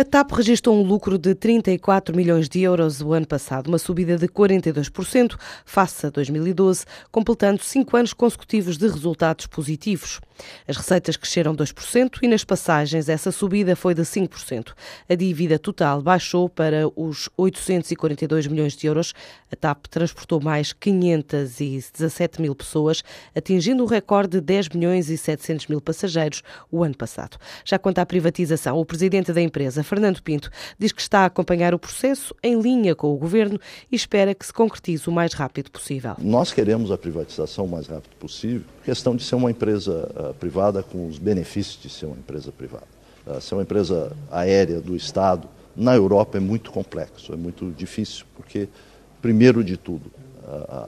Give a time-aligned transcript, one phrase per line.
[0.00, 4.16] A TAP registrou um lucro de 34 milhões de euros o ano passado, uma subida
[4.16, 10.18] de 42% face a 2012, completando cinco anos consecutivos de resultados positivos.
[10.66, 14.72] As receitas cresceram 2% e nas passagens essa subida foi de 5%.
[15.06, 19.12] A dívida total baixou para os 842 milhões de euros.
[19.52, 23.02] A TAP transportou mais 517 mil pessoas,
[23.36, 27.36] atingindo o recorde de 10 milhões e 700 mil passageiros o ano passado.
[27.64, 31.74] Já quanto à privatização, o presidente da empresa, Fernando Pinto, diz que está a acompanhar
[31.74, 33.58] o processo em linha com o governo
[33.90, 36.14] e espera que se concretize o mais rápido possível.
[36.20, 40.80] Nós queremos a privatização o mais rápido possível, questão de ser uma empresa uh, privada
[40.80, 42.86] com os benefícios de ser uma empresa privada.
[43.26, 48.24] Uh, ser uma empresa aérea do Estado na Europa é muito complexo, é muito difícil,
[48.36, 48.68] porque,
[49.20, 50.12] primeiro de tudo,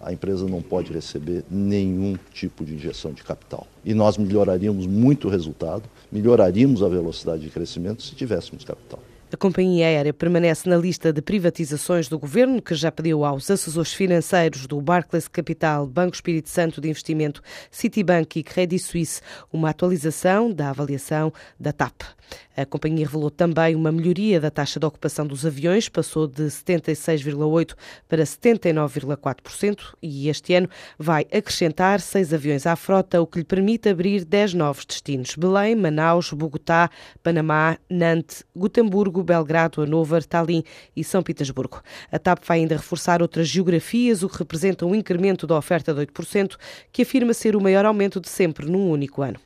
[0.02, 3.66] a, empresa não pode receber nenhum tipo de injeção de capital.
[3.84, 9.00] E nós melhoraríamos muito o resultado, melhoraríamos a velocidade de crescimento se tivéssemos capital.
[9.32, 13.94] A companhia aérea permanece na lista de privatizações do governo, que já pediu aos assessores
[13.94, 20.52] financeiros do Barclays Capital, Banco Espírito Santo de Investimento, Citibank e Credit Suisse uma atualização
[20.52, 22.02] da avaliação da TAP.
[22.54, 27.74] A companhia revelou também uma melhoria da taxa de ocupação dos aviões, passou de 76,8%
[28.06, 33.88] para 79,4% e este ano vai acrescentar seis aviões à frota, o que lhe permite
[33.88, 36.90] abrir 10 novos destinos: Belém, Manaus, Bogotá,
[37.22, 38.44] Panamá, Nantes,
[39.22, 40.62] Belgrado, Hannover, Tallinn
[40.96, 41.82] e São Petersburgo.
[42.10, 46.06] A TAP vai ainda reforçar outras geografias, o que representa um incremento da oferta de
[46.06, 46.56] 8%,
[46.90, 49.38] que afirma ser o maior aumento de sempre num único ano.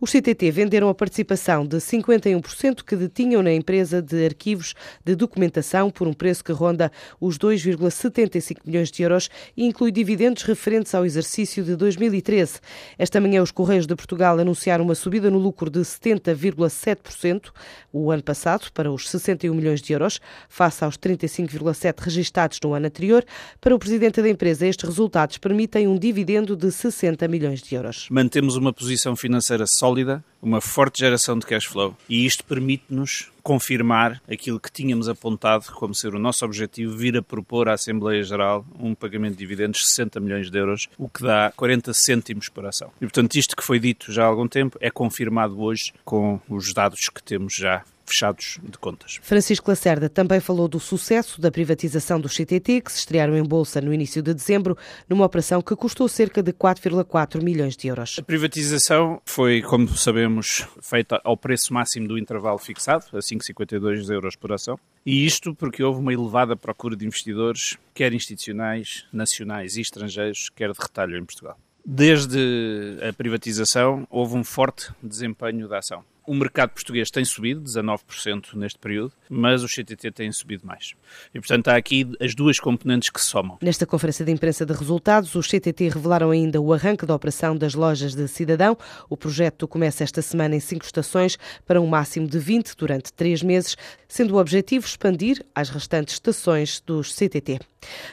[0.00, 5.90] Os CTT venderam a participação de 51% que detinham na empresa de arquivos de documentação
[5.90, 11.04] por um preço que ronda os 2,75 milhões de euros e inclui dividendos referentes ao
[11.04, 12.60] exercício de 2013.
[12.98, 17.50] Esta manhã, os Correios de Portugal anunciaram uma subida no lucro de 70,7%
[17.92, 22.86] o ano passado, para os 61 milhões de euros, face aos 35,7 registados no ano
[22.86, 23.24] anterior.
[23.60, 28.08] Para o presidente da empresa, estes resultados permitem um dividendo de 60 milhões de euros.
[28.10, 31.96] Mantemos uma posição financeira financeira sólida, uma forte geração de cash flow.
[32.08, 37.22] E isto permite-nos confirmar aquilo que tínhamos apontado como ser o nosso objetivo, vir a
[37.22, 41.22] propor à Assembleia Geral um pagamento de dividendos de 60 milhões de euros, o que
[41.22, 42.90] dá 40 cêntimos por ação.
[43.00, 46.72] E, portanto, isto que foi dito já há algum tempo é confirmado hoje com os
[46.72, 49.18] dados que temos já fechados de contas.
[49.22, 53.80] Francisco Lacerda também falou do sucesso da privatização do CTT, que se estrearam em bolsa
[53.80, 54.76] no início de dezembro,
[55.08, 58.16] numa operação que custou cerca de 4,4 milhões de euros.
[58.18, 64.36] A privatização foi, como sabemos, feita ao preço máximo do intervalo fixado, a 5,52 euros
[64.36, 64.78] por ação.
[65.04, 70.72] E isto porque houve uma elevada procura de investidores, quer institucionais, nacionais e estrangeiros, quer
[70.72, 71.58] de retalho em Portugal.
[71.84, 76.04] Desde a privatização, houve um forte desempenho da ação.
[76.26, 80.94] O mercado português tem subido 19% neste período, mas os CTT têm subido mais.
[81.32, 83.58] E, portanto, há aqui as duas componentes que somam.
[83.62, 87.74] Nesta conferência de imprensa de resultados, os CTT revelaram ainda o arranque da operação das
[87.74, 88.76] lojas de cidadão.
[89.08, 93.40] O projeto começa esta semana em cinco estações, para um máximo de 20 durante três
[93.40, 93.76] meses,
[94.08, 97.60] sendo o objetivo expandir às restantes estações dos CTT.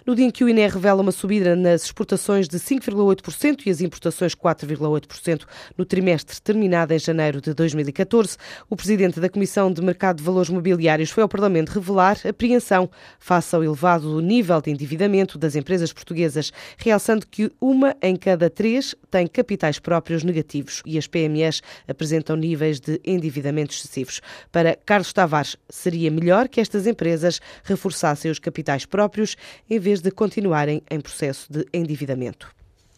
[0.05, 3.81] No dia em que o INE revela uma subida nas exportações de 5,8% e as
[3.81, 5.45] importações 4,8%
[5.77, 8.37] no trimestre terminado em janeiro de 2014, 2014,
[8.69, 13.55] o presidente da Comissão de Mercado de Valores Mobiliários foi ao Parlamento revelar apreensão face
[13.55, 19.27] ao elevado nível de endividamento das empresas portuguesas, realçando que uma em cada três tem
[19.27, 24.21] capitais próprios negativos e as PMEs apresentam níveis de endividamento excessivos.
[24.51, 29.35] Para Carlos Tavares, seria melhor que estas empresas reforçassem os capitais próprios
[29.69, 32.62] em vez de continuarem em processo de endividamento.